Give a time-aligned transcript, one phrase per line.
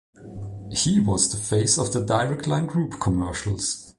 [0.71, 3.87] He was the face of the Direct Line Group commercials.